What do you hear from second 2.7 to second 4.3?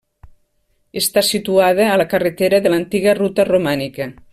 l'antiga Ruta Romànica.